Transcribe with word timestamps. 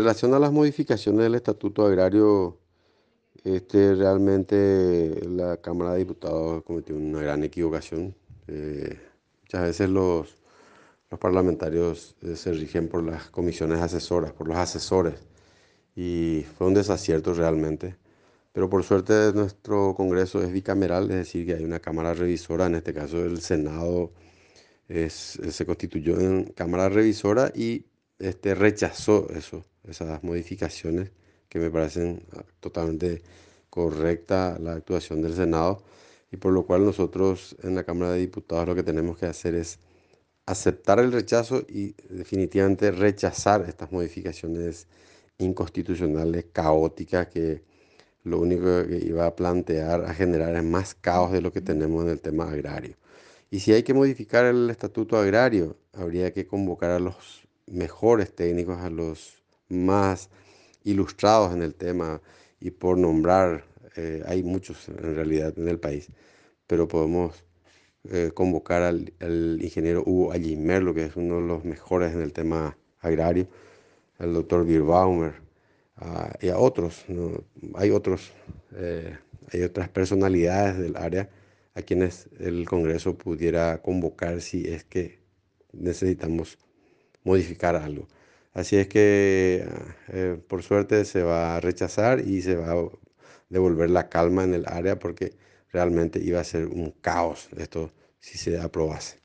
Relación 0.00 0.32
a 0.32 0.38
las 0.38 0.50
modificaciones 0.50 1.24
del 1.24 1.34
Estatuto 1.34 1.84
Agrario, 1.84 2.58
este, 3.44 3.94
realmente 3.94 5.20
la 5.28 5.58
Cámara 5.58 5.92
de 5.92 5.98
Diputados 5.98 6.62
cometió 6.62 6.96
una 6.96 7.20
gran 7.20 7.44
equivocación. 7.44 8.14
Eh, 8.48 8.98
muchas 9.42 9.60
veces 9.60 9.90
los, 9.90 10.36
los 11.10 11.20
parlamentarios 11.20 12.16
eh, 12.22 12.34
se 12.34 12.50
rigen 12.52 12.88
por 12.88 13.04
las 13.04 13.28
comisiones 13.28 13.78
asesoras, 13.82 14.32
por 14.32 14.48
los 14.48 14.56
asesores, 14.56 15.16
y 15.94 16.46
fue 16.56 16.68
un 16.68 16.72
desacierto 16.72 17.34
realmente. 17.34 17.96
Pero 18.52 18.70
por 18.70 18.82
suerte 18.84 19.32
nuestro 19.34 19.94
Congreso 19.94 20.42
es 20.42 20.50
bicameral, 20.50 21.10
es 21.10 21.16
decir, 21.16 21.44
que 21.44 21.56
hay 21.56 21.64
una 21.64 21.80
Cámara 21.80 22.14
Revisora, 22.14 22.64
en 22.68 22.76
este 22.76 22.94
caso 22.94 23.22
el 23.22 23.42
Senado 23.42 24.12
se 24.88 25.66
constituyó 25.66 26.18
en 26.18 26.44
Cámara 26.54 26.88
Revisora 26.88 27.52
y 27.54 27.84
este, 28.18 28.54
rechazó 28.54 29.28
eso 29.28 29.62
esas 29.88 30.22
modificaciones 30.22 31.10
que 31.48 31.58
me 31.58 31.70
parecen 31.70 32.22
ah, 32.36 32.44
totalmente 32.60 33.22
correcta 33.70 34.58
la 34.60 34.72
actuación 34.72 35.22
del 35.22 35.34
Senado 35.34 35.82
y 36.32 36.36
por 36.36 36.52
lo 36.52 36.64
cual 36.64 36.84
nosotros 36.84 37.56
en 37.62 37.74
la 37.74 37.84
Cámara 37.84 38.12
de 38.12 38.20
Diputados 38.20 38.68
lo 38.68 38.74
que 38.74 38.82
tenemos 38.82 39.18
que 39.18 39.26
hacer 39.26 39.54
es 39.54 39.78
aceptar 40.46 40.98
el 40.98 41.12
rechazo 41.12 41.64
y 41.68 41.94
definitivamente 42.08 42.90
rechazar 42.90 43.64
estas 43.68 43.92
modificaciones 43.92 44.86
inconstitucionales, 45.38 46.46
caóticas, 46.52 47.28
que 47.28 47.62
lo 48.24 48.40
único 48.40 48.86
que 48.86 48.98
iba 49.04 49.26
a 49.26 49.34
plantear, 49.34 50.04
a 50.04 50.14
generar 50.14 50.54
es 50.54 50.64
más 50.64 50.94
caos 50.94 51.32
de 51.32 51.40
lo 51.40 51.52
que 51.52 51.60
tenemos 51.60 52.04
en 52.04 52.10
el 52.10 52.20
tema 52.20 52.50
agrario. 52.50 52.96
Y 53.50 53.60
si 53.60 53.72
hay 53.72 53.82
que 53.82 53.94
modificar 53.94 54.44
el 54.44 54.70
estatuto 54.70 55.16
agrario, 55.18 55.76
habría 55.92 56.32
que 56.32 56.46
convocar 56.46 56.90
a 56.90 57.00
los 57.00 57.48
mejores 57.66 58.34
técnicos, 58.34 58.78
a 58.78 58.90
los 58.90 59.42
más 59.70 60.30
ilustrados 60.84 61.54
en 61.54 61.62
el 61.62 61.74
tema 61.74 62.20
y 62.60 62.70
por 62.70 62.98
nombrar, 62.98 63.64
eh, 63.96 64.22
hay 64.26 64.42
muchos 64.42 64.88
en 64.88 65.14
realidad 65.16 65.54
en 65.56 65.68
el 65.68 65.78
país, 65.80 66.08
pero 66.66 66.86
podemos 66.88 67.44
eh, 68.04 68.30
convocar 68.34 68.82
al, 68.82 69.12
ingeniero 69.62 70.02
Hugo 70.04 70.32
Allimerlo, 70.32 70.94
que 70.94 71.04
es 71.06 71.16
uno 71.16 71.36
de 71.40 71.46
los 71.46 71.64
mejores 71.64 72.14
en 72.14 72.22
el 72.22 72.32
tema 72.32 72.76
agrario, 73.00 73.48
al 74.18 74.34
doctor 74.34 74.64
Birbaumer 74.64 75.34
y 76.40 76.48
a 76.48 76.58
otros. 76.58 77.04
Hay 77.74 77.90
otros, 77.90 78.32
eh, 78.74 79.16
hay 79.52 79.62
otras 79.62 79.88
personalidades 79.90 80.78
del 80.78 80.96
área 80.96 81.28
a 81.74 81.82
quienes 81.82 82.28
el 82.38 82.66
Congreso 82.66 83.16
pudiera 83.16 83.80
convocar 83.82 84.40
si 84.40 84.66
es 84.66 84.84
que 84.84 85.20
necesitamos 85.72 86.58
modificar 87.22 87.76
algo. 87.76 88.08
Así 88.52 88.76
es 88.76 88.88
que 88.88 89.64
eh, 90.08 90.38
por 90.48 90.62
suerte 90.62 91.04
se 91.04 91.22
va 91.22 91.56
a 91.56 91.60
rechazar 91.60 92.20
y 92.20 92.42
se 92.42 92.56
va 92.56 92.72
a 92.72 92.88
devolver 93.48 93.90
la 93.90 94.08
calma 94.08 94.44
en 94.44 94.54
el 94.54 94.64
área 94.66 94.98
porque 94.98 95.36
realmente 95.72 96.20
iba 96.20 96.40
a 96.40 96.44
ser 96.44 96.66
un 96.66 96.90
caos 97.00 97.48
esto 97.56 97.92
si 98.18 98.38
se 98.38 98.58
aprobase. 98.60 99.19